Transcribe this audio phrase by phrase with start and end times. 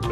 [0.00, 0.08] 各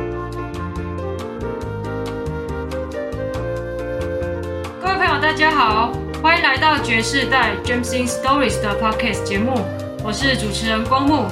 [4.88, 9.64] 位朋友，大家好，欢迎来到爵士代 James in Stories 的 Podcast 节目，
[10.02, 11.26] 我是主持人光木。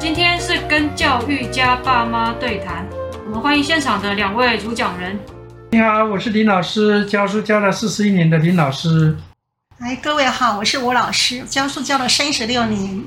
[0.00, 2.86] 今天是跟教育家爸妈对谈，
[3.26, 5.18] 我们欢迎现场的两位主讲人。
[5.70, 9.14] 你好，我是林老师，教书教了四十一年的林老师。
[9.80, 13.04] 哎，各位好，我是吴老师，教书教了三十六年。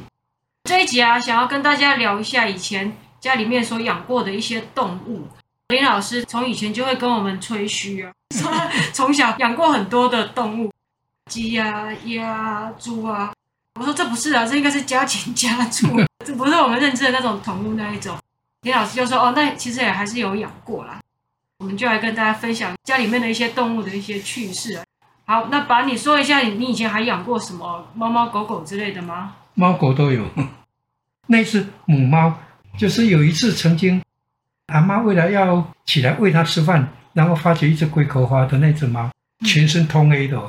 [0.66, 5.26] 这一集啊，想要跟大家聊一下以前家里面所养过的一些动物。
[5.70, 8.52] 林老师从以前就会跟我们吹嘘啊， 说
[8.92, 10.70] 从小养过很多的动物，
[11.30, 13.32] 鸡啊、鸭啊、猪啊。
[13.80, 15.88] 我说这不是啊，这应该是家禽家畜，
[16.26, 18.18] 这不是我们认知的那种宠物那一种。
[18.64, 21.00] 林老师就说哦，那其实也还是有养过啦。
[21.60, 24.82] 我们就来跟大家分享家里面的一些动物的一些趣事。
[25.26, 29.36] 好，那把你说一下，你以前还养过什么猫猫狗狗之类的吗？
[29.54, 30.26] 猫狗都有。
[31.28, 32.34] 那是母猫，
[32.78, 34.02] 就是有一次曾经。
[34.68, 39.12] 阿妈为了要起来喂它吃饭，然后发觉一只龟壳花的那只猫，
[39.46, 40.40] 全身通黑的，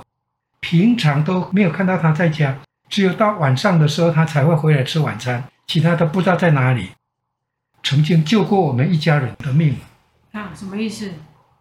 [0.61, 2.57] 平常都没有看到它在家，
[2.89, 6.91] 只有到晚上的时候它才会回来吃晚餐，其他都不知道在哪里。
[7.83, 9.77] 曾经救过我们一家人的命。
[10.31, 11.13] 啊，什么意思？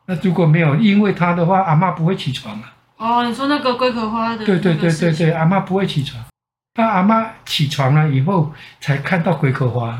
[0.05, 2.75] 那如果没有因为它的话，阿妈不会起床啊。
[2.97, 4.45] 哦，你说那个龟壳花的？
[4.45, 6.23] 对对对对对，阿妈不会起床，
[6.75, 9.99] 那阿妈起床了以后才看到龟壳花。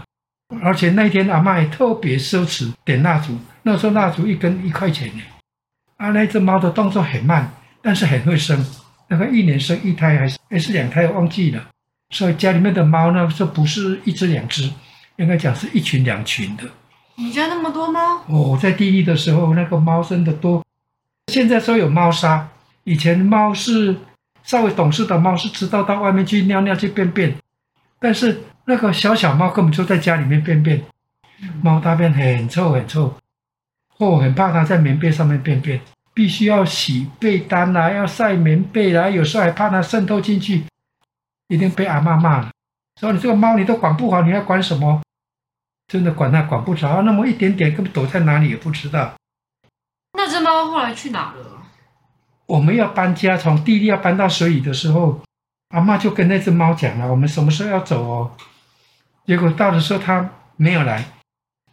[0.62, 5.24] 而且那天阿妈也特别奢侈，点蜡烛，那时候蜡烛一根一块钱呢。
[5.98, 7.50] 啊，那只猫的动作很慢，
[7.82, 8.66] 但是很会生，
[9.08, 11.64] 那个一年生一胎还是还是两胎，忘记了。
[12.10, 14.70] 所以家里面的猫呢，这不是一只两只，
[15.16, 16.64] 应该讲是一群两群的。
[17.16, 18.22] 你家那么多猫？
[18.28, 20.62] 哦，在地狱的时候，那个猫生的多。
[21.32, 22.50] 现在说有猫砂，
[22.84, 23.96] 以前猫是
[24.44, 27.34] 稍微懂事的猫是知道到外面去尿尿去便便，
[28.00, 28.42] 但是。
[28.66, 30.84] 那个小小猫根本就在家里面便便，
[31.62, 33.16] 猫大便很臭很臭，
[33.98, 35.82] 我、哦、很怕它在棉被上面便便，
[36.14, 40.64] 必须要洗被单啦，要晒棉被啦，有时候还怕它渗透进去，
[41.48, 42.52] 一定被阿妈骂了，
[43.00, 45.02] 说你这个猫你都管不好，你要管什么？
[45.88, 49.14] 真的管它管不着，那么一点点根本躲在哪里也不知道。
[50.14, 51.64] 那只猫后来去哪了？
[52.46, 55.22] 我们要搬家，从地里要搬到水里的时候，
[55.70, 58.32] 阿妈就跟那只猫讲了，我们什么时候要走哦？
[59.26, 61.06] 结果到的时候他没有来，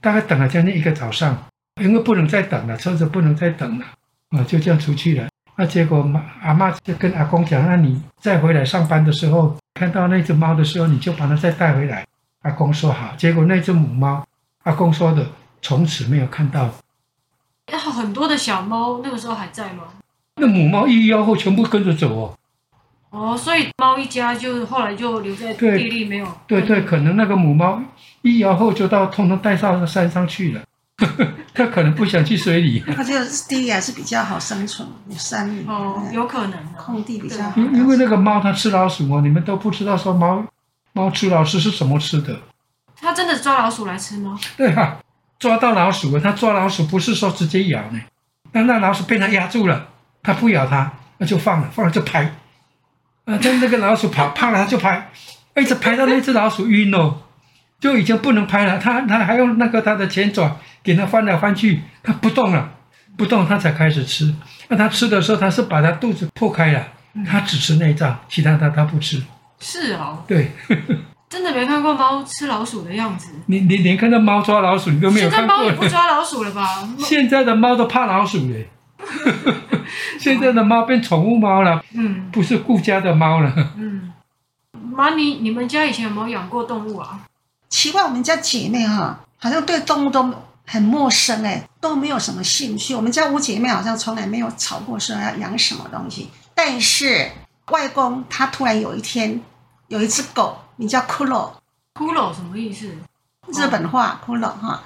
[0.01, 1.37] 大概等了将近一个早上，
[1.81, 3.87] 因为不能再等了，车子不能再等了，
[4.31, 5.29] 啊，就这样出去了。
[5.57, 12.07] 那结果妈阿妈就跟阿公讲：“那你再回来上班的时候，看到那只猫的时候，你就把它再带回来。”
[12.43, 13.13] 阿公说好。
[13.17, 14.25] 结果那只母猫，
[14.63, 15.27] 阿公说的，
[15.61, 16.71] 从此没有看到。
[17.91, 19.83] 很多的小猫那个时候还在吗？
[20.37, 22.38] 那母猫一吆后全部跟着走哦。
[23.11, 26.27] 哦，所以猫一家就后来就留在地里没有。
[26.47, 27.81] 对对，可能那个母猫
[28.23, 30.61] 一摇后就到通通带到山上去了，
[31.55, 32.83] 它可能不想去水里。
[32.95, 37.53] 它就是地里还是比较好生存，有山里哦，有可能空地比较好。
[37.57, 40.45] 因因为那个猫它吃老鼠哦，你们都不知道说猫
[40.93, 42.39] 猫吃老鼠是怎么吃的。
[43.01, 44.39] 它真的抓老鼠来吃吗？
[44.57, 44.99] 对啊，
[45.39, 48.01] 抓到老鼠了，它抓老鼠不是说直接咬呢，
[48.53, 49.87] 那那老鼠被它压住了，
[50.23, 52.31] 它不咬它，那就放了，放了就拍。
[53.29, 53.37] 啊！
[53.37, 55.11] 等那个老鼠跑，怕了他就拍，
[55.55, 57.15] 一直拍到那只老鼠晕了，
[57.79, 58.79] 就已经不能拍了。
[58.79, 62.71] 他他还用那个他的前爪给它翻来翻去，它不动了，
[63.19, 64.35] 不动它才开始吃。
[64.69, 66.83] 那它吃的时候，它是把它肚子破开了，
[67.27, 69.23] 它只吃内脏，其他它它不吃。
[69.61, 70.25] 是哦。
[70.27, 70.51] 对。
[71.29, 73.29] 真的没看过猫吃老鼠的样子。
[73.45, 75.57] 你你连看到猫抓老鼠你都没有看过。
[75.57, 76.89] 现在猫也不抓老鼠了吧？
[76.99, 78.67] 现在的猫都怕老鼠嘞。
[80.19, 83.53] 现在的猫变宠物猫了，嗯，不是顾家的猫了。
[83.77, 84.13] 嗯，
[84.73, 87.21] 妈，你你们家以前有没有养过动物啊？
[87.69, 90.33] 奇怪，我们家姐妹哈，好像对动物都
[90.67, 92.95] 很陌生哎，都没有什么兴趣。
[92.95, 96.31] 我们家五姐妹好像从来没有吵过说要养什么东西。
[96.55, 97.31] 但是
[97.71, 99.41] 外公他突然有一天
[99.87, 101.51] 有一只狗，名叫骷髅。
[101.95, 102.93] 骷髅什么意思？
[103.49, 104.83] 日本话，骷髅哈。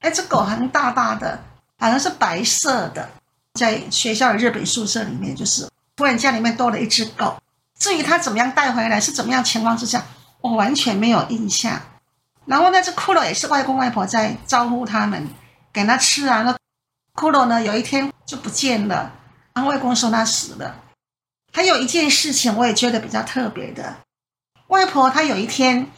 [0.00, 1.42] 那只狗很大大的，
[1.78, 3.08] 好像是白色的。
[3.58, 7.36] 在学校的日本宿舍里面，就是突然家里面多了一只狗。
[7.78, 10.06] 至于他怎么样带回来，是怎么样情况之下，
[10.40, 11.80] 我完全没有印象。
[12.46, 15.28] 然后那只骷髅也是外公外婆在招呼他们，
[15.72, 16.42] 给他吃啊。
[16.42, 16.52] 那
[17.14, 19.12] 骷髅呢，有一天就不见了，
[19.52, 20.82] 然后外公说他死了。
[21.52, 23.96] 还有一件事情，我也觉得比较特别的，
[24.68, 25.90] 外婆她有一天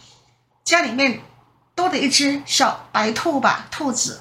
[0.65, 1.21] 家里面
[1.75, 4.21] 多了一只小白兔吧，兔子。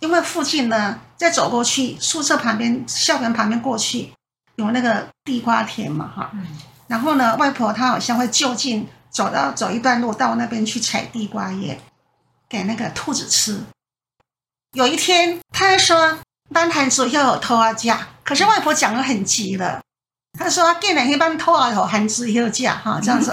[0.00, 4.12] 因为附近呢，再走过去，宿舍旁边、校园旁边过去
[4.56, 6.30] 有那个地瓜田嘛，哈。
[6.86, 11.78] 然后呢，外婆她好像会就近走到走一段路到那边去采地瓜叶，
[12.48, 13.60] 给那个兔子吃。
[14.72, 16.18] 有一天，她说
[16.52, 19.80] 班台子要有偷啊架，可是外婆讲的很急了。
[20.38, 23.32] 他说：“给哪一班偷啊有含子要架哈， 这样子。”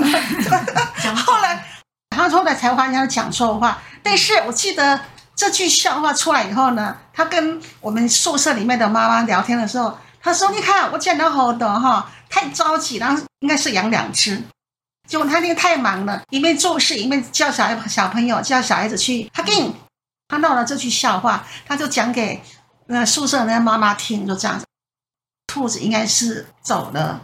[1.26, 1.64] 后来，
[2.10, 3.80] 他后来才发现他讲错话。
[4.02, 5.00] 但是我记得
[5.36, 14.42] 这句笑话出来以后呢，他跟我们宿舍里面的妈妈聊天的时候，他说：“你看我讲的好多哈，太着急，然后应该是养两只。
[15.08, 19.30] 结果他那天太忙了，一边做事一边叫小孩小朋友叫小孩子去。
[19.34, 19.76] 他给你，
[20.28, 22.42] 他闹了这句笑话，他就讲给
[22.88, 24.66] 那宿舍那妈妈听，就这样子。”
[25.46, 27.22] 兔子应该是走了，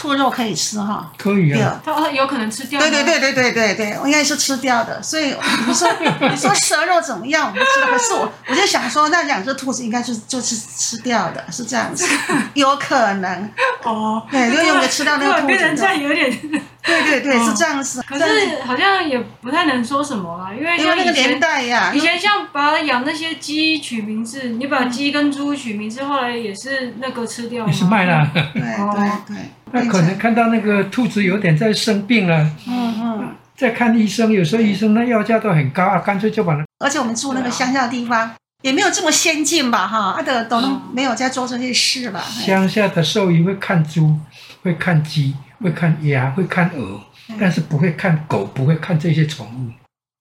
[0.00, 2.80] 兔肉可以吃哈，可以啊，它有可能吃掉。
[2.80, 5.02] 对对对对对对对，应该是吃掉的。
[5.02, 5.36] 所以
[5.66, 5.86] 你说
[6.22, 7.48] 你说蛇肉怎么样？
[7.48, 7.86] 我不知道。
[7.88, 12.08] 可是我我就想说，那两只兔子应该是就是吃掉的，是这样子，
[12.54, 13.50] 有可能
[13.82, 14.26] 哦。
[14.30, 15.46] 对，因为我没有吃掉那个兔子？
[15.48, 16.40] 变成这样有点。
[16.90, 18.02] 对对对，是这样子。
[18.02, 27.66] 可是好像也不太能说什么啦，因为像那个年代呀，以前像把养那些鸡取名字，你把鸡跟猪取名字，后来也是那个吃掉。
[27.66, 28.28] 也是卖了。
[28.34, 28.62] 对对
[29.28, 29.36] 对。
[29.72, 36.64] 那可能看到那个兔子有点在生病了，嗯嗯，在看医生，有时候医生那药价都很高啊，干脆就把它。
[36.80, 38.32] 而且我们住那个乡下的地方，
[38.62, 39.86] 也没有这么先进吧？
[39.86, 40.60] 哈，他的都
[40.92, 42.20] 没有在做这些事吧？
[42.20, 44.18] 乡下的兽医会看猪，
[44.64, 45.36] 会看鸡。
[45.62, 47.00] 会看鸭，会看鹅，
[47.38, 49.70] 但是不会看狗，不会看这些宠物。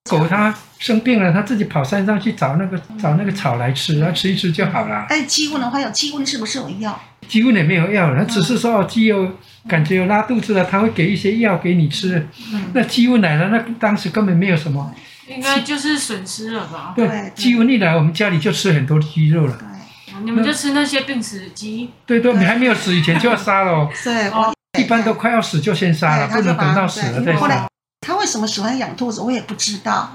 [0.09, 5.05] 狗它生病了，它自己跑山上去找那个找那个草来吃，它吃一吃就好了。
[5.09, 6.99] 哎，鸡瘟的话有鸡瘟是不是有药？
[7.27, 9.31] 鸡瘟也没有药，它只是说鸡有
[9.67, 12.27] 感觉有拉肚子了，它会给一些药给你吃。
[12.73, 14.91] 那鸡瘟来了，那当时根本没有什么，
[15.27, 16.93] 应该就是损失了吧？
[16.95, 19.55] 对，鸡瘟一来，我们家里就吃很多鸡肉了。
[19.59, 21.91] 对，你们就吃那些病死的鸡。
[22.07, 23.87] 对对，你还没有死以前就要杀了。
[24.03, 24.31] 对。
[24.77, 27.67] 一般都快要死就先杀了，不能等到死了再杀。
[28.01, 30.11] 他为什么喜欢养兔子，我也不知道。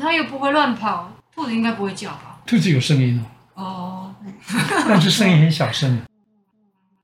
[0.00, 2.38] 他又不会乱跑，兔子应该不会叫吧？
[2.46, 3.24] 兔子有声音
[3.54, 4.14] 哦，哦
[4.88, 6.00] 但是声音很小声。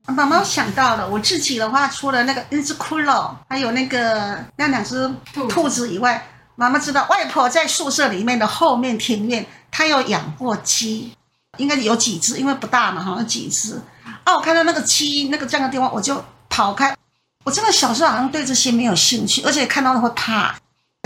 [0.07, 5.11] 妈妈想到了，我自己的话，除了那个那只骷髅，还有那个那两只
[5.49, 6.25] 兔子以外，
[6.55, 11.13] 妈妈知道外婆在宿舍里面的后面庭院，她有养过鸡，
[11.57, 13.81] 应该有几只，因为不大嘛，好像几只。
[14.23, 16.23] 啊，我看到那个鸡那个这样的地方，我就。
[16.49, 16.95] 跑开！
[17.43, 20.55] 我真的小时候好像对这些没有兴趣，而且看到了会怕，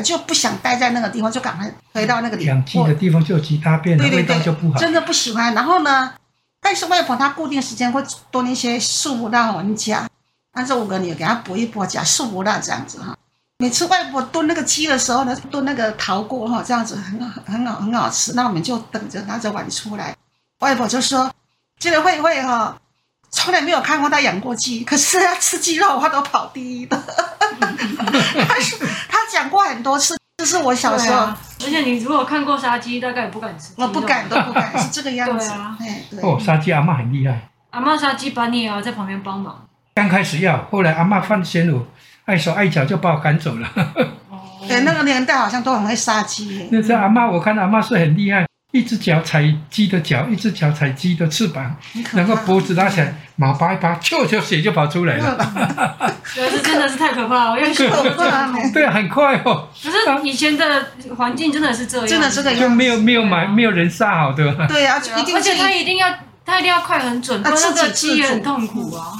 [0.03, 2.55] 就不想待在那个地方，就赶快回到那个地方。
[2.55, 4.79] 养鸡的地方就有鸡大便，对对对，就不好。
[4.79, 5.53] 真的不喜欢。
[5.53, 6.13] 然后呢，
[6.61, 8.01] 但是外婆她固定时间会
[8.31, 10.07] 炖一些素不辣我们家，
[10.53, 13.13] 但是五个女儿给她补一补，加素不辣这样子哈。
[13.57, 18.31] 每次外婆炖那个鸡的时候呢，炖那个陶锅哈，这样子很好很好很好吃。
[18.33, 20.15] 那我们就等着拿着碗出来，
[20.59, 21.29] 外婆就说
[21.77, 22.77] ：“记得会会哈。”
[23.31, 26.97] 从来没有看过他养过鸡，可是他吃鸡肉，他都跑第一的。
[28.47, 28.77] 他是
[29.07, 31.17] 他讲过很多次，这是我小时候。
[31.17, 33.73] 啊、而且你如果看过杀鸡，大概也不敢吃。
[33.77, 35.47] 我不敢，都不敢，是这个样子。
[35.47, 35.77] 对啊，
[36.09, 37.49] 对哦，杀鸡阿嬷很厉害。
[37.69, 39.67] 阿嬷杀鸡，把你也要在旁边帮忙。
[39.93, 41.85] 刚开始要，后来阿嬷放心我
[42.25, 43.67] 碍手碍脚，就把我赶走了。
[44.29, 46.67] 哦，对，那个年代好像都很会杀鸡。
[46.71, 48.48] 那是阿嬷，我看阿嬷是很厉害。
[48.71, 51.75] 一只脚踩鸡的脚，一只脚踩鸡的翅膀，
[52.13, 56.15] 然后脖子拉起来，毛拔一拔，咻就血就跑出来了。
[56.35, 58.03] 对，这真的是太可怕了，因为血就
[58.71, 59.67] 对，很快哦。
[59.83, 64.53] 可是以前的环境真的是这样，真的是这样，就没有没有买没有人杀好的。
[64.67, 65.01] 对啊，
[65.33, 66.07] 而且他一定要
[66.49, 69.13] 他一定要快很准，不然那个鸡也很痛苦 啊。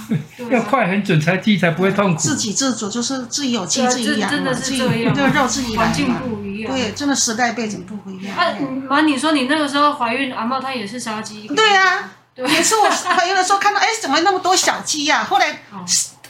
[0.50, 2.20] 要快很准才鸡才不会痛苦。
[2.20, 5.78] 自给自足就是自己有鸡自己养，真的是这样，这个肉自己。
[5.78, 8.36] 环境不一样，对，真的时代背景不一样。
[8.36, 11.48] 那，妈，你说你那个时候怀孕，阿茂他也是杀鸡？
[11.48, 15.24] 对呀，也是我怀孕的时候看到，哎，怎么那么多小鸡呀？
[15.24, 15.62] 后来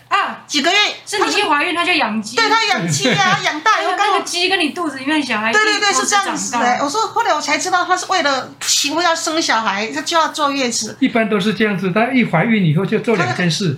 [0.09, 2.35] 啊，几个月是你一怀孕，她就养鸡。
[2.35, 6.79] 对，她养鸡啊， 养大以后那个鸡跟你肚子里面小孩，对对对，是这样子的。
[6.83, 10.97] 我说后来我才知道，她是为了媳妇要生小孩，她就要坐月子。
[10.99, 13.77] 一般都是这样子，她一怀孕以后就做两件事。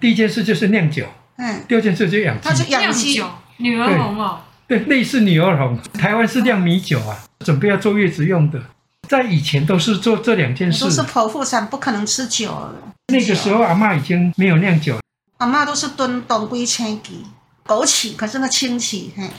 [0.00, 1.06] 第一件事就是酿酒。
[1.38, 1.64] 嗯。
[1.68, 2.48] 第二件事就养鸡。
[2.48, 3.22] 她就养鸡，
[3.56, 4.40] 女儿红哦。
[4.68, 8.60] 对，类似女儿红，台湾是酿米酒啊，准备要坐月子用的。
[9.08, 10.84] 在以前都是做这两件事。
[10.84, 12.72] 都是剖腹产，不可能吃酒。
[13.08, 15.00] 那个时候阿嬷已经没有酿酒了。
[15.38, 17.24] 阿嬷都是炖当归青鸡、
[17.66, 19.30] 枸杞，可是那青杞嘿。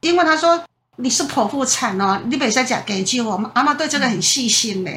[0.00, 0.62] 因为他说
[0.96, 3.24] 你是剖腹产哦，你别使食鸡酒。
[3.28, 4.90] 我们阿嬷对这个很细心的，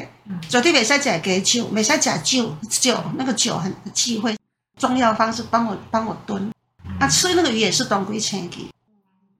[0.48, 4.36] 绝对别使食鸡酒，别使食酒酒，那个酒很忌讳。
[4.78, 6.50] 中药方式帮我帮我炖，
[6.98, 8.68] 他吃那个鱼也是当归青鸡。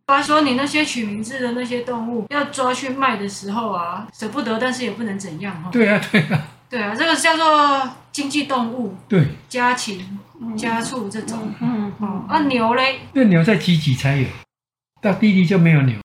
[0.06, 10.18] 他说：“你那些取名字的那些动物，要抓去卖的时候啊，舍不得，但是也不能怎样哈。”对啊，对啊，对啊，这个叫做经济动物，对，家禽、
[10.56, 11.52] 家畜这种。
[11.60, 12.24] 嗯嗯。
[12.26, 13.00] 啊，牛嘞？
[13.12, 14.26] 那牛在集集才有，
[15.02, 15.98] 到弟弟就没有牛。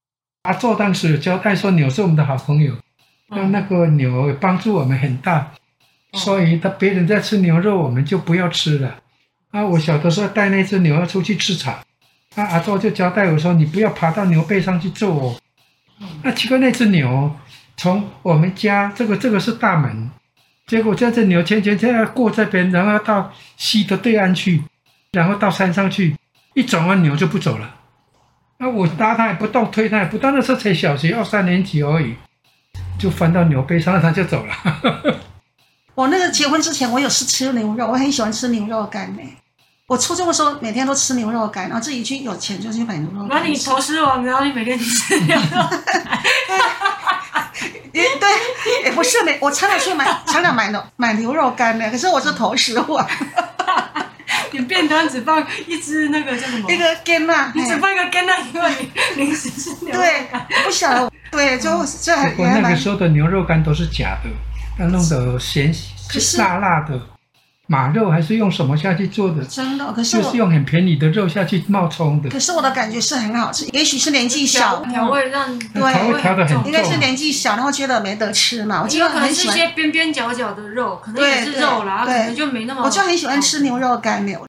[0.43, 2.75] 阿祖当时有交代说，牛是我们的好朋友，
[3.29, 5.53] 那那个牛帮助我们很大，
[6.11, 8.97] 所以他别人在吃牛肉，我们就不要吃了。
[9.51, 11.71] 啊，我小的时候带那只牛要出去吃草，
[12.35, 15.39] 啊，阿祖就交代我说：“你不要爬到牛背上去坐哦。”
[16.23, 17.33] 那奇怪，那只牛
[17.77, 20.11] 从我们家这个这个是大门，
[20.67, 24.61] 结果这只牛前前前要过这边，然后要到溪的对岸去，
[25.13, 26.15] 然后到山上去，
[26.53, 27.75] 一转弯牛就不走了。
[28.57, 32.15] 那我拉它也不动，推它也不动，那时候才小学二三年级而已，
[32.99, 34.53] 就翻到牛背上，它就走了。
[35.95, 39.21] 我那个结婚之前，我有是吃牛肉，我很喜欢吃牛肉干呢。
[39.87, 43.41] 我初中的时候每天都吃牛肉干，然后自己去有钱就去买牛肉干。
[43.41, 46.21] 那你投资王，然后你每天吃牛肉干？
[48.01, 51.89] 也对，也不是没我常常去买，常常买牛买牛肉干呢。
[51.89, 53.05] 可是我是投食我。
[54.51, 56.71] 你便当只放一只那个叫什么？
[56.71, 58.71] 一个干辣，你只放一个干辣，因为
[59.15, 60.01] 你零食是牛肉
[60.31, 60.45] 干。
[60.47, 62.29] 对，不晓得，对，就这还。
[62.29, 64.29] 不过那个时候的牛肉干都是假的，
[64.77, 65.73] 它弄得咸
[66.37, 66.99] 辣辣的。
[67.69, 69.43] 马肉还是用什么下去做的？
[69.43, 72.29] 真的，可是就是用很便宜的肉下去冒充的。
[72.29, 76.65] 可是我的感觉是很好吃，也许是年纪小，调味让对调味调得很重。
[76.65, 78.81] 应该是年纪小，然后觉得没得吃嘛。
[78.81, 82.83] 我记得可能是一些边边角角的肉，可能也是肉啦，可能就没那么。
[82.83, 84.47] 我就很喜欢吃牛肉干牛。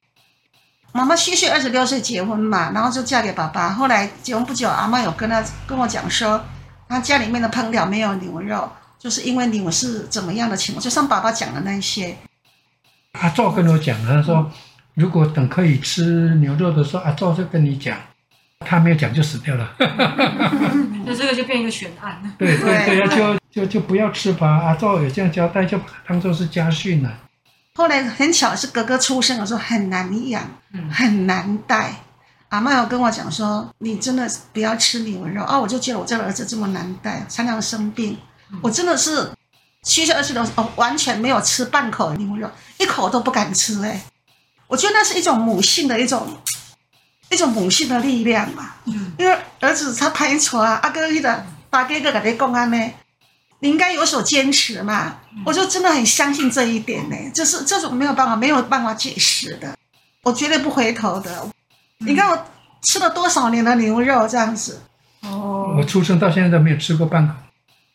[0.93, 3.71] 妈妈虚岁二十六岁结婚嘛，然后就嫁给爸爸。
[3.71, 6.41] 后来结婚不久，阿妈有跟他跟我讲说，
[6.89, 12.17] 他家里面的烹调没有牛肉，就是因为牛是怎么样的情况，就像爸爸讲的那些。
[13.21, 14.51] 阿祖跟我讲，他说
[14.95, 17.97] 如果等可以吃牛肉的时候，阿祖就跟你讲，
[18.61, 19.75] 他没有讲就死掉了。
[21.05, 22.21] 那这个就变一个悬案。
[22.39, 24.47] 对对对，就就就不要吃吧。
[24.49, 27.13] 阿祖有这样交代，就当做是家训了。
[27.75, 30.43] 后来很巧是哥哥出生的时候很难养，
[30.91, 31.95] 很难带。
[32.51, 35.59] 阿妈有跟我讲说，你真的不要吃牛肉啊！
[35.59, 38.17] 我就觉得我这个儿子这么难带，常常生病，
[38.63, 39.31] 我真的是。
[39.85, 43.83] 七十二岁的时候，完全没有吃半口牛肉，一口都不敢吃。
[43.85, 44.01] 哎，
[44.67, 46.27] 我觉得那是一种母性的一种，
[47.31, 48.75] 一种母性的力量嘛。
[48.87, 52.93] 嗯，因为儿子他拍错啊，阿哥记得大哥哥给你讲安呢，
[53.61, 55.17] 你应该有所坚持嘛。
[55.45, 59.77] 我就真的很相信这一点呢，就是这种没有办法没有办法解释的，
[60.23, 61.47] 我绝对不回头的。
[61.99, 62.47] 你看我
[62.83, 64.81] 吃了多少年的牛肉这样子。
[65.23, 67.35] 哦，我出生到现在都没有吃过半口。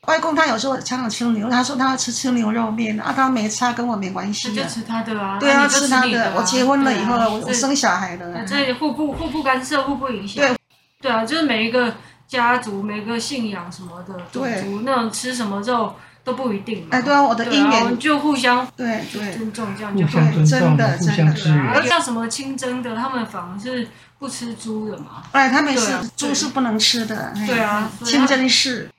[0.05, 4.53] 外公他有时候常常吃牛，他说他要吃吃牛肉面啊，他没吃，他跟我没关系。
[4.53, 5.37] 就吃他的啊。
[5.39, 6.33] 对啊，吃他的。
[6.35, 8.43] 我结婚了以后，我生小孩了。
[8.45, 10.43] 这互不互不干涉，互不影响。
[10.43, 10.57] 对，
[11.01, 11.95] 对啊，就是每一个
[12.27, 15.95] 家族、每个信仰什么的，对族那种吃什么肉
[16.25, 16.85] 都不一定。
[16.91, 21.87] 哎，对啊，我的姻缘就互相对对尊重，这样就对，真的真的。
[21.87, 23.87] 像什么清真的，他们反而是
[24.19, 25.23] 不吃猪的嘛。
[25.31, 27.33] 哎，他们是猪是不能吃的。
[27.47, 28.89] 对啊，清真是。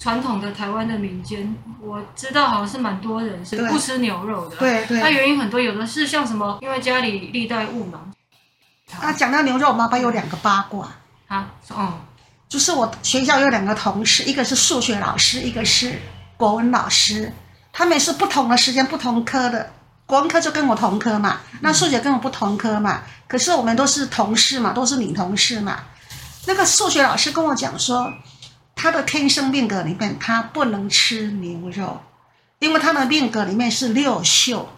[0.00, 4.56] 传统的台湾的民间，我知道好像是蛮多人是不吃牛肉的。
[4.56, 4.98] 对对。
[4.98, 8.00] 那原因很多，有的是像什么，因为家里历代务农。
[8.98, 10.88] 啊，讲到牛肉，我妈妈有两个八卦。
[11.28, 12.00] 啊，哦，
[12.48, 16.00] 就是我学校有两个同事，一个是数学老师，一个是
[16.38, 17.30] 国文老师。
[17.70, 19.70] 他们是不同的时间、不同科的。
[20.06, 23.02] 国文科就跟我同科嘛，那数学跟我不同科嘛。
[23.28, 25.80] 可是我们都是同事嘛，都是女同事嘛。
[26.46, 28.10] 那个数学老师跟我讲说。
[28.82, 32.00] 他的天生命格里面，他不能吃牛肉，
[32.60, 34.70] 因为他的命格里面是六秀，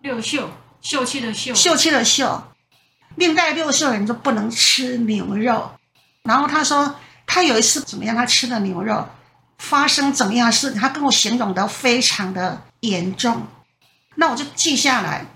[0.00, 0.48] 六秀，
[0.80, 2.42] 秀气的秀，秀气的秀，
[3.16, 5.70] 命带六秀的人就不能吃牛肉。
[6.22, 6.94] 然后他说，
[7.26, 9.06] 他有一次怎么样，他吃的牛肉
[9.58, 13.46] 发生怎么样事，他跟我形容的非常的严重，
[14.14, 15.26] 那我就记下来。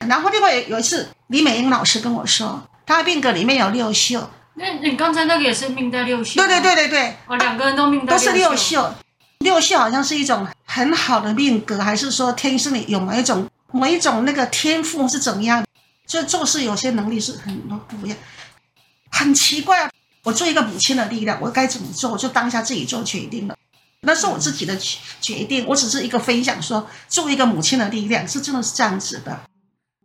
[0.00, 4.28] 然后另外有一次，李美英老师跟我说，他的命格里面有六秀。
[4.56, 6.40] 那你刚才那个也是命带六秀？
[6.40, 8.94] 对对对对对，哦，两个人都命带都是六秀。
[9.40, 15.64] 六秀好像是一种很好的命格，还是说天生里有某一种某一种那个天赋是怎么样？
[16.06, 18.18] 就做事有些能力是很多不一样，
[19.10, 19.90] 很奇怪。
[20.22, 22.12] 我做一个母亲的力量，我该怎么做？
[22.12, 23.56] 我就当下自己做决定了，
[24.02, 24.76] 那是我自己的
[25.20, 25.66] 决定。
[25.66, 29.40] 我只是一个分享说，说做一个母亲的力量是真的是这样子的。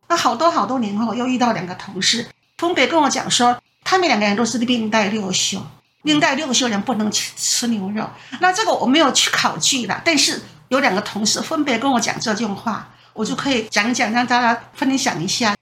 [0.10, 2.28] 那好多好多年后，又遇到两个同事，
[2.58, 3.62] 分别跟我讲说。
[3.90, 5.60] 他们两个人都是另带六修，
[6.04, 8.08] 另带六修人不能吃吃牛肉。
[8.40, 15.56] 那这个我没有去考据了，但是有两个同事分别跟我讲这句话，我就可以讲讲，让大家分享一下。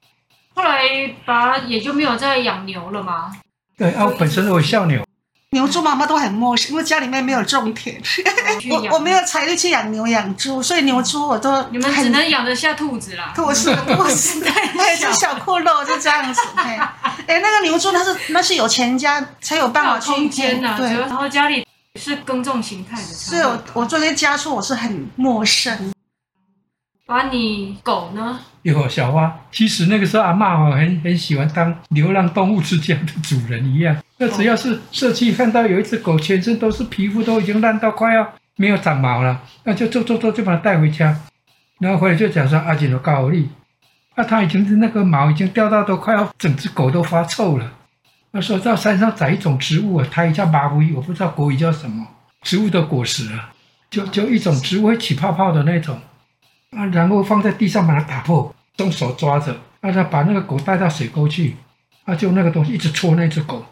[0.55, 0.81] 后来
[1.25, 3.31] 把也就没有再养牛了吗？
[3.77, 5.06] 对，啊，我本身我笑牛。
[5.51, 8.01] 牛猪妈妈都很陌生，因为家里面没有种田，
[8.69, 13.31] 我我没有财力去养牛养猪，所以牛猪我都你们只能养得下兔子啦。
[13.33, 16.41] 兔子，兔子，对，就小阔肉就这样子。
[17.27, 23.07] 哎，那个牛猪那是那是有钱家才有办法去空间呐，对，然后家里是耕种形态的。
[23.07, 25.93] 所以我我做这些家畜，我是很陌生。
[27.07, 28.37] 把你狗呢？
[28.63, 33.95] 有小花，其实那个时候阿嬷哦，很很喜欢当流浪动物之家的主人一样。
[34.17, 41.17] 那只要是社区看到有一只狗，全身都是皮肤都已经烂到快要没有长毛了，那就做做做就把它带回家，
[41.79, 43.47] 然后回来就讲说阿锦的高丽，
[44.17, 47.71] 那它已经是那个毛已经掉到都快要整只狗都发臭了。
[48.31, 52.05] 那时候到山上找一种植物啊，它也叫麻灰，我不知道国语叫什么，
[52.41, 53.53] 植物的果实啊，
[53.89, 55.97] 就就一种植物会起泡泡的那种。
[56.75, 61.55] 啊，然后放在地上把它打破，用手抓着，让他把那个狗带到水沟去，
[62.05, 63.63] 啊，就那个东西一直搓那只狗，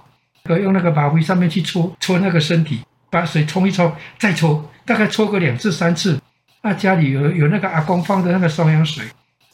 [0.47, 6.19] 用那个马灰上面去搓，搓那个身体，把水冲一冲，再搓，大概搓个两次三次。
[6.61, 9.05] 那家里有有那个阿公放的那个双氧水，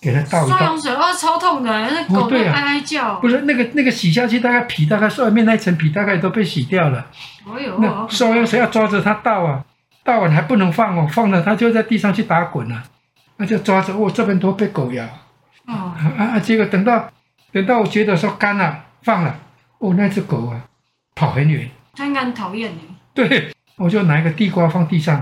[0.02, 0.58] 给它倒一倒。
[0.58, 3.16] 双氧水哇，超痛的，那狗都哀哀叫。
[3.20, 7.08] 不是那个那个洗下去，大概皮大概外面那一层皮大概都被洗掉了。
[7.46, 9.66] 哦呦，那双氧水要抓着它倒啊，
[10.06, 12.84] 倒完还不能放哦，放了它就在地上去打滚了，啊。
[13.42, 15.04] 那就抓着，我、哦、这边都被狗咬，
[15.66, 16.40] 哦、啊啊！
[16.40, 17.12] 结果等到
[17.52, 19.36] 等到我觉得说干了，放了，
[19.80, 20.62] 哦，那只狗啊，
[21.16, 21.68] 跑很远。
[21.96, 22.82] 它应该很讨厌你。
[23.16, 25.20] 对，我就拿一个地瓜放地上，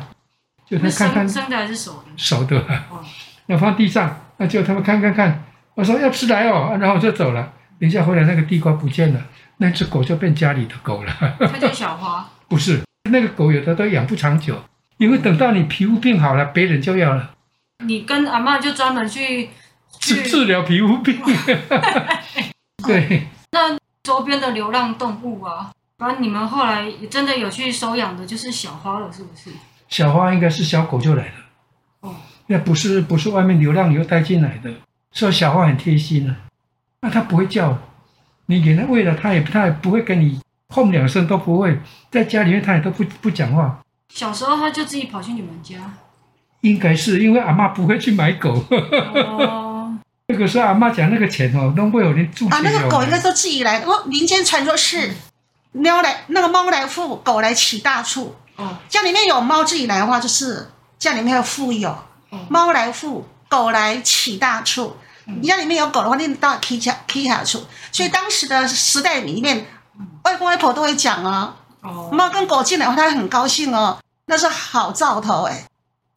[0.69, 2.11] 就它看看生的还是熟的？
[2.17, 2.59] 熟的。
[2.89, 2.99] 哦，
[3.45, 5.41] 那放地上，那就他们看看看。
[5.75, 7.53] 我说要吃来哦，然后我就走了。
[7.79, 9.21] 等一下回来，那个地瓜不见了，
[9.59, 11.38] 那只狗就变家里的狗了。
[11.39, 12.29] 它叫小花。
[12.49, 14.61] 不是，那个狗有的都养不长久，
[14.97, 17.31] 因为等到你皮肤病好了，别人就要了。
[17.86, 19.50] 你跟阿妈就专门去
[20.00, 21.19] 治治疗皮肤病，
[22.86, 23.27] 对。
[23.51, 29.51] 那周边的流浪动物啊，反正你们后来真的有去收养的，就是小花了，是不是？
[29.88, 31.33] 小花应该是小狗就来了，
[32.01, 32.15] 哦，
[32.48, 34.71] 那不是不是外面流浪牛带进来的，
[35.12, 36.36] 所以小花很贴心啊。
[37.01, 37.77] 那它不会叫，
[38.48, 41.79] 你给它喂了，它也它也不会跟你哄两声都不会，
[42.12, 43.79] 在家里面它也都不不讲话。
[44.13, 45.77] 小时候它就自己跑去你们家。
[46.61, 53.79] 应该是因为阿妈不会去买狗，哦、 那个时候阿妈讲那个钱哦，都会有人住啊，那个狗应该都自己来。
[53.79, 55.13] 哦，民间传说是
[55.71, 58.36] 猫来，那个猫来富，狗来起大处。
[58.57, 61.89] 哦，家里面有猫自己来的话，就是家里面有富有。
[61.89, 64.97] 哦猫来富，狗来起大处。
[65.25, 67.65] 你家里面有狗的话，你到起下起下处。
[67.91, 69.65] 所以当时的时代里面，
[70.23, 71.53] 外公外婆都会讲哦，
[72.12, 75.65] 猫跟狗进来的话，他会很高兴哦，那是好兆头哎。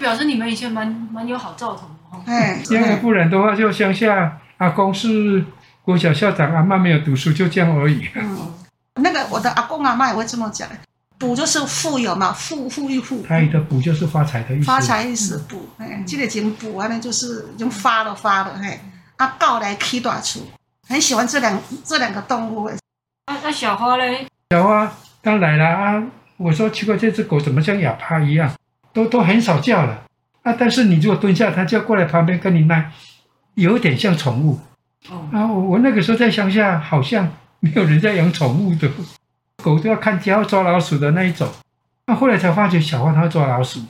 [0.03, 2.23] 表示你们以前蛮蛮有好兆头的哈。
[2.27, 5.43] 哎，因为不然的话，就乡下阿公是
[5.83, 8.07] 国小校长，阿妈没有读书，就这样而已。
[8.15, 8.53] 嗯，
[8.97, 10.69] 那个我的阿公阿妈也会这么讲，
[11.19, 13.25] 补就是富有嘛，富富裕富。
[13.27, 14.65] 他的补就是发财的意思。
[14.67, 18.79] 发财意思补，哎，这个经补完了就是已经发了发了，嘿。
[19.19, 20.41] 阿告来起大厝，
[20.88, 22.69] 很喜欢这两这两个动物。
[23.29, 24.27] 那那小花嘞？
[24.51, 26.03] 小花刚来了啊，
[26.38, 28.53] 我说奇怪，这只狗怎么像哑巴一样？
[28.93, 30.03] 都都很少叫了
[30.43, 30.55] 啊！
[30.59, 32.91] 但是你如果蹲下，它就要过来旁边跟你奶，
[33.55, 34.61] 有点像宠物。
[35.09, 35.29] 哦。
[35.33, 38.91] 啊，我我那个时候在乡下，好像没有人在养宠物的，
[39.63, 41.49] 狗都要看家要抓老鼠的那一种。
[42.07, 43.81] 那、啊、后来才发觉，小花它会抓老鼠。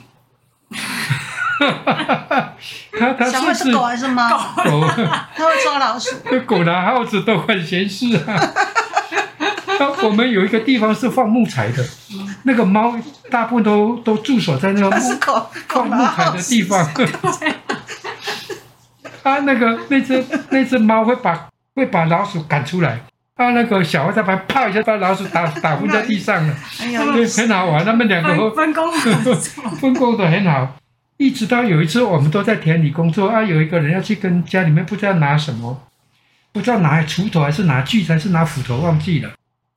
[0.71, 2.53] 哈哈哈哈
[2.97, 4.29] 它它是，小花是狗还是猫？
[4.29, 4.87] 狗。
[5.35, 6.15] 它会抓老鼠。
[6.45, 8.53] 狗拿耗子都很闲事啊。
[10.03, 11.83] 我们有一个地方是放木材的，
[12.43, 12.93] 那个猫
[13.33, 15.17] 大部分都都驻守在那个木
[15.67, 16.85] 放木材的地方。
[19.23, 22.99] 啊， 那个那只那只猫会把会把老鼠赶出来，
[23.35, 26.53] 啊，那个小孩在旁边啪一下把老鼠打打昏在地上了。
[26.79, 27.01] 哎呀，
[27.35, 30.75] 很好玩，他们两个分工分工 的很好。
[31.17, 35.81] 一直到有一次我们都在田里工作啊，有一个人要去跟家里面不知道拿什么，
[36.51, 39.31] 不知道拿锄头还是拿锯子还是拿斧头忘记了。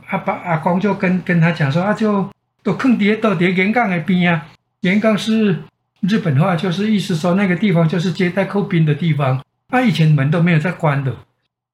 [0.09, 2.29] 阿爸阿公就跟跟他讲说，啊，就
[2.67, 4.45] 都坑爹到叠盐岗的边啊，
[4.81, 5.63] 盐岗是
[6.01, 9.41] 日本话，就是意思说那个地方就是接待扣兵的地方。
[9.69, 11.15] 啊，以前门都没有在关的，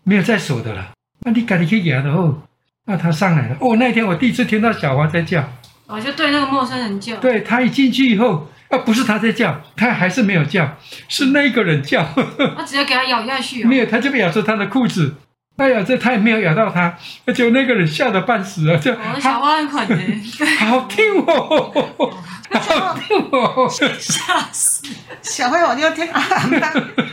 [0.04, 0.90] 没有在锁的了。
[1.20, 2.42] 那你赶紧去摇的哦，
[2.84, 3.56] 那他上来了。
[3.60, 5.42] 哦，那天我第一次听到小花在叫，
[5.86, 7.16] 我，就对那个陌生人叫。
[7.16, 10.76] 对，他一进去以后，啊，不是他在叫，他还是没有叫，
[11.08, 12.04] 是那个人叫。
[12.54, 13.68] 他直接给他咬下去，哦。
[13.70, 15.14] 没有，他就被咬住他的裤子。
[15.56, 18.76] 哎呀，这他也没有咬到他，而且那个人吓得半死了！
[18.78, 22.12] 就小花很可怜，好听哦，
[22.50, 24.82] 好听哦，吓死！
[25.20, 26.72] 小慧，我就听阿妈，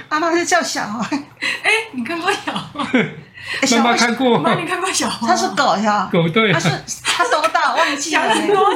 [0.10, 1.18] 阿妈是叫小慧。
[1.64, 2.88] 哎，你看过小花？
[3.78, 5.28] 妈妈看过，妈，你看过小花？
[5.28, 6.70] 它是狗呀，狗对，它是
[7.04, 7.60] 它多大？
[7.76, 8.22] 忘记了，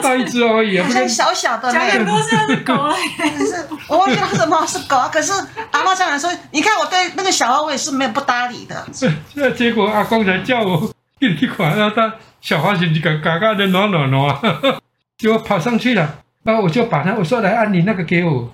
[0.02, 4.95] 大一只而已，好像小小的，讲很多是是狗了，可 是我忘记它是猫是狗。
[4.95, 5.10] 啊？
[5.12, 5.34] 可是
[5.71, 8.86] 阿妈上来说，你看我对那个小花，我也是没有不搭理的。
[9.34, 14.38] 那 结果阿公才叫我给你款，然后他小花就嘎嘎嘎的暖暖暖，
[15.17, 18.54] 结果跑上去了，然后我就把它我说来按你那个给我，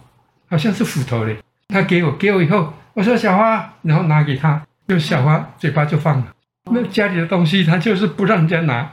[0.49, 6.25] 好像是斧头嘞，他给我给我以后，我说小花，然后拿给他，就小花嘴巴就放了。
[6.71, 8.89] 那家里的东西他就是不让人家拿，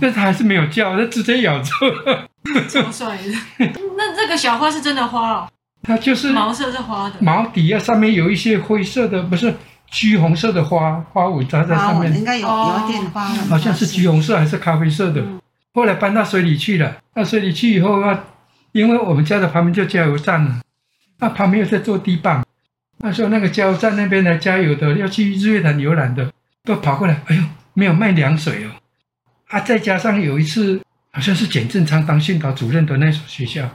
[0.00, 1.70] 但他还是没有叫，他直接咬住。
[2.68, 3.70] 超帅的。
[3.96, 5.48] 那这个小花是真的花哦？
[5.82, 9.54] 它就是毛色是花的，毛底下上面有一些灰色的，不是
[9.86, 15.20] 橘红色的花花纹扎在上面，应该有有点花纹，好像是橘红色还是咖啡色的。
[15.20, 15.40] 嗯、
[15.74, 18.24] 后来搬到水里去了，到水里去以后啊，
[18.72, 20.60] 因为我们家的旁边就加油站了，
[21.20, 22.44] 那旁边又在做地磅，
[22.98, 26.32] 那时候那个加油站那边来加油的，要去日月潭游览的，
[26.64, 27.42] 都跑过来，哎呦，
[27.74, 28.70] 没有卖凉水哦，
[29.48, 30.80] 啊，再加上有一次
[31.12, 33.68] 好像是简正昌当训导主任的那所学校，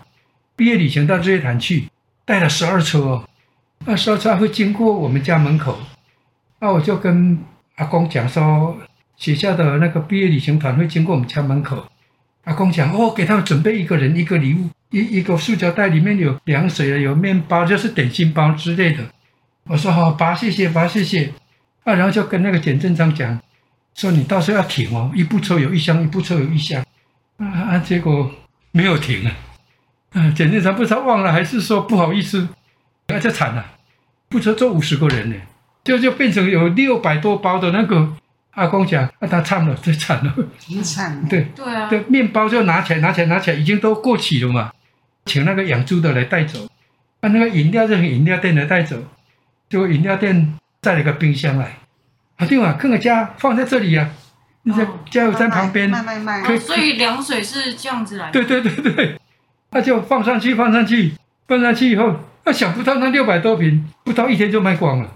[0.55, 1.87] 毕业旅行到日月潭去。
[2.25, 3.29] 带了十二车哦，
[3.85, 5.77] 那十二车会经过我们家门口，
[6.61, 7.37] 那我就跟
[7.75, 8.77] 阿公讲说，
[9.17, 11.85] 学校的那个毕业旅行团会经过我们家门口。
[12.43, 19.03] 阿公讲哦，给他们准备一个人一个礼物，一一个塑胶袋里面有凉水有面包，就是点心包之类的。
[19.65, 21.31] 我说好，爸，谢谢爸，谢谢。
[21.85, 23.39] 啊，然后就跟那个简正章讲，
[23.95, 26.83] 说你到时候要停哦，一部车有一箱，一部车有一箱。
[27.37, 28.29] 啊啊，结果
[28.71, 29.31] 没有停啊。
[30.11, 32.49] 啊，简正昌不知道忘了，还是说不好意思，
[33.07, 33.65] 那就惨了，
[34.27, 35.35] 不车坐五十个人呢，
[35.85, 38.17] 就就变成有六百多包的那个。
[38.55, 41.25] 阿公讲，那、啊、他惨了，最惨了，挺惨。
[41.27, 44.71] 对对啊，对，面包就拿起来，拿起来，拿起来，已经都过期了嘛，
[45.25, 46.67] 请那个养猪的来带走，
[47.19, 48.97] 把、啊、那个饮料就从饮料店来带走，
[49.69, 51.77] 结果饮料店带了一个冰箱来，
[52.37, 54.09] 啊，对嘛，看个家放在这里啊，
[54.63, 58.43] 你在加油站旁边，卖卖卖，卖，所以凉水是这样子来的。
[58.43, 59.19] 对对对对。
[59.75, 61.13] 那就放上去，放上去，
[61.47, 65.09] 放上去以后，那想不到那六百多瓶，不到一天就卖光了。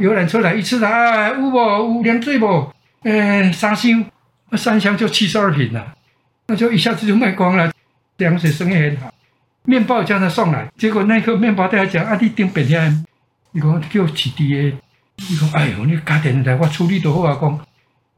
[0.00, 2.72] 游览出来一次来，有无有凉水不？
[3.02, 4.04] 哎，三箱，
[4.50, 5.94] 那三箱就七十二瓶了，
[6.46, 7.70] 那就一下子就卖光了。
[8.16, 9.12] 凉水生意很好，
[9.64, 13.04] 面包也叫他送来，结果那个面包店还讲啊，你订别天，
[13.52, 14.76] 你讲叫我起低的，
[15.16, 17.60] 你讲哎呦，你家电来我处理都好啊，讲，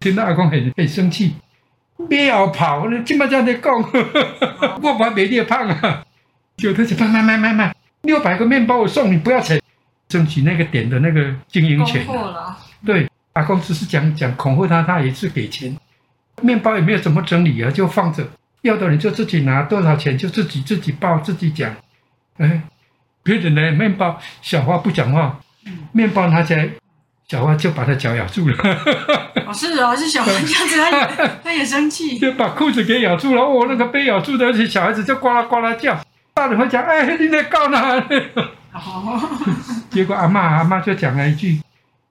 [0.01, 1.35] 听到阿公很很生气。
[2.09, 2.89] 不要跑！
[2.89, 3.71] 你这么这样的讲，
[4.81, 6.03] 我把美丽胖啊！
[6.57, 9.60] 就他就卖卖卖卖卖，六百个面包我送你，不要钱，
[10.11, 12.05] 争取那个点的那个经营权。
[12.85, 15.75] 对，阿公只是讲讲恐吓他，他也是给钱。
[16.43, 18.23] 面包也没有怎么整理啊，就放着，
[18.63, 21.75] 要的人就自己拿，多少钱就自己自己报自己讲。
[22.39, 22.63] 哎，
[23.23, 25.39] 别人的面包，小花不讲话，
[25.93, 26.69] 面包拿起来。
[27.29, 28.57] 小花就把他脚咬住了，
[29.47, 33.43] 哦，是哦，是小花这样子，他也 他也生气，就把裤子给咬住了。
[33.43, 35.97] 哦，那个被咬住的，而且小孩子就呱啦呱啦叫。
[36.35, 38.05] 大人会讲：“哎，你在搞哪？”
[38.73, 39.21] 哦，
[39.91, 41.61] 结果阿妈阿妈就讲了一句：“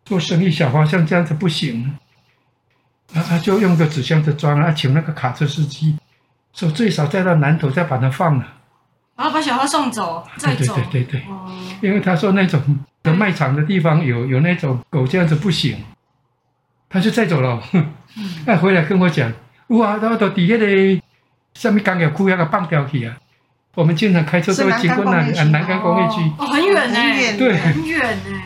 [0.05, 1.97] 做生意小花像这样子不行。”
[3.13, 5.97] 啊他，就用个纸箱子装啊，请那个卡车司机
[6.53, 8.45] 说最少再到南投再把它放了，
[9.15, 10.75] 然后把小花送走，再走。
[10.75, 12.61] 对对对对对，哦，因为他说那种。
[13.01, 15.81] 的卖场的地方有有那种狗这样子不行，
[16.89, 17.63] 他就再走了。
[18.45, 19.31] 他回来跟我讲，
[19.67, 21.01] 哇，他到底下的
[21.53, 23.15] 上面钢铁库要个放掉去啊！
[23.75, 26.21] 我们经常开车都会经过那里啊，南竿工业区。
[26.37, 28.41] 哦，很远呢，对，很远呢。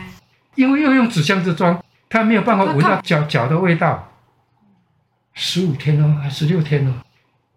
[0.54, 4.10] 因为要用纸箱子装，他没有办法闻到脚脚的味道。
[5.32, 6.92] 十五天哦，还十六天哦。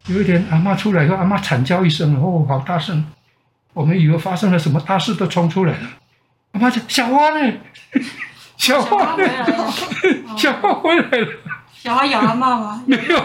[0.08, 3.06] 有一天阿妈出来以后，阿妈惨叫一声，哦，好大声！
[3.74, 5.80] 我们以为发生了什么大事，都冲出来了。
[6.54, 7.54] 阿妈讲小花呢？
[8.58, 9.24] 小花呢？
[10.36, 11.28] 小花回来了。
[11.72, 12.84] 小花咬阿妈吗？
[12.88, 13.24] 没有，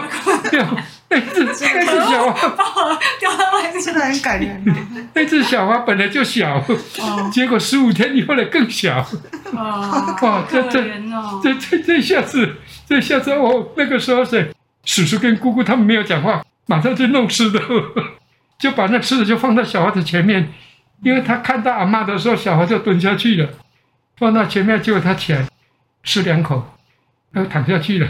[0.51, 0.65] 没有。
[1.13, 5.09] 那只那只小花掉到外面，真的很感人。
[5.13, 6.63] 那只小花本来就小，
[7.31, 9.05] 结果十五天以后来更小。
[9.53, 10.83] 哇，哇，这这
[11.43, 12.55] 这这这下子，
[12.87, 14.53] 这下子哦，那个时候是
[14.85, 17.59] 叔叔跟姑姑他们没有讲话，马上就弄吃的，
[18.59, 20.53] 就把那吃的就放到小花的前面。
[21.03, 23.49] 因为他看到阿妈的时候，小孩就蹲下去了，
[24.17, 25.45] 放到前面，结果他起来
[26.01, 26.77] 吃两口，
[27.33, 28.07] 然后躺下去了。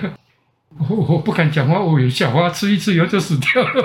[0.80, 3.84] 我我不敢讲话，我有小花吃一次以后就死掉了。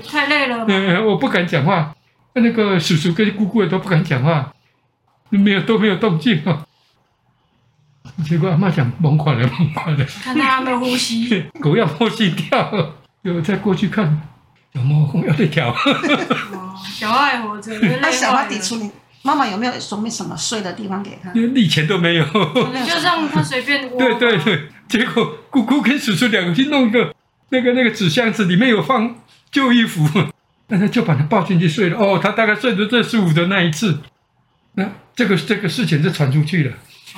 [0.08, 0.64] 太累了。
[0.68, 1.94] 嗯，我不敢讲话，
[2.34, 4.52] 那个叔叔跟姑姑也都不敢讲话，
[5.30, 6.66] 没有都没有动静啊。
[8.24, 10.04] 结果阿嬷讲懵垮了，懵垮了。
[10.22, 12.92] 看他没有呼吸，狗要呼吸掉，
[13.24, 14.22] 就再过去看。
[14.72, 15.74] 有猫空要得跳，
[16.84, 17.72] 小花还活着。
[18.00, 18.88] 那小花抵触你，
[19.22, 21.30] 妈妈有没有准备什么睡的地方给他？
[21.32, 23.98] 连钱都没有，就让他随便 窝。
[23.98, 27.14] 对对对，结果姑姑跟叔叔两个去弄一个
[27.50, 29.14] 那个那个纸箱子，里面有放
[29.52, 30.04] 旧衣服，
[30.66, 31.96] 那他就把他抱进去睡了。
[31.96, 34.00] 哦，他大概睡得最舒服的那一次，
[34.74, 36.72] 那这个这个事情就传出去了。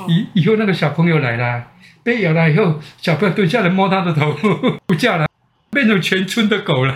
[0.06, 1.64] 以以后那个小朋友来了，
[2.02, 4.36] 被咬了以后，小朋友蹲下来摸他的头，
[4.86, 5.26] 不叫了。
[5.70, 6.94] 变成全村的狗了，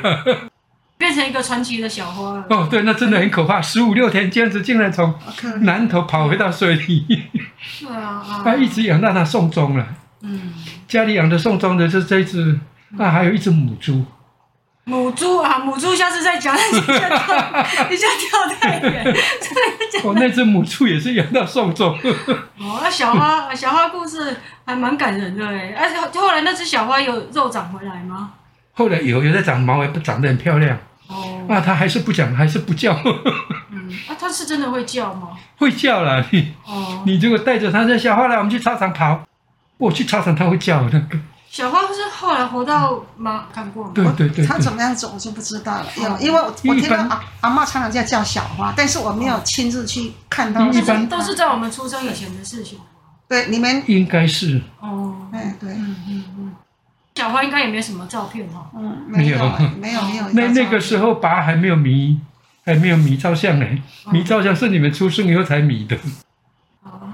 [0.99, 2.47] 变成一个传奇的小花了。
[2.51, 5.15] 哦，对，那真的很可怕，十五六天这样子，竟然从
[5.63, 7.23] 南头跑回到水里。
[7.59, 9.87] 是啊，他一直养到他送终了。
[10.23, 10.55] 嗯，
[10.89, 12.59] 家里养的送终的就是这一只，
[12.91, 14.05] 那还有一只母猪。
[14.85, 19.21] 母猪啊，母猪下次再讲，你下跳，你下跳太远，真的
[19.93, 20.03] 讲。
[20.05, 21.93] 哦，那只母猪也是养到送终。
[22.59, 25.75] 哦，那小花，小花故事还蛮感人的哎。
[25.77, 28.31] 而且后来那只小花有肉长回来吗？
[28.75, 30.79] 后来有，有在长毛，也长得很漂亮。
[31.09, 31.45] 哦。
[31.49, 32.97] 那它还是不讲，还是不叫。
[33.73, 35.31] 嗯，啊，它是真的会叫吗？
[35.59, 36.55] 会叫啦，你。
[36.65, 37.03] 哦。
[37.05, 39.25] 你如果带着它在小花来，我们去操场跑。
[39.79, 41.19] 我去操场，他会叫那个。
[41.49, 43.47] 小花不是后来活到吗？
[43.55, 43.93] 看过吗？
[43.95, 45.87] 对对对，他怎么样子我就不知道了。
[45.97, 50.69] 有，因为我我听到阿阿嬷常常在叫小花，但是我没有亲自去看到。
[50.71, 52.79] 一般都是在我们出生以前的事情。
[53.29, 54.61] 对，你们应该是。
[54.81, 56.53] 哦，哎对，嗯嗯嗯。
[57.15, 58.71] 小花应该也没什么照片哈。
[58.77, 59.39] 嗯，没有
[59.81, 60.29] 没有没有。
[60.33, 62.21] 那那个时候爸还没有迷，
[62.67, 63.67] 还没有迷照相呢。
[64.13, 65.97] 迷照相是你们出生以后才迷的。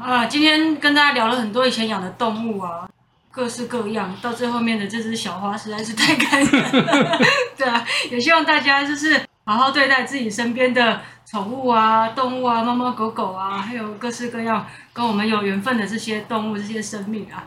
[0.02, 2.88] 啊，今天跟大家聊了很多以前养的动物啊。
[3.34, 7.18] 各式各样，到最后面的这只小花实在是太感人了。
[7.56, 17.44] 对啊，也希望大家就是好好对待自己身边的宠物啊、动物啊、猫猫狗狗啊，还有各式各样跟我们有缘分的这些动物、这些生命啊。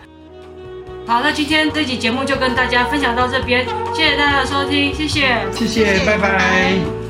[1.06, 3.64] 好，那今天这集节目就跟大家分享到这边，
[3.94, 7.05] 谢谢大家的收听，谢谢，谢谢，拜拜。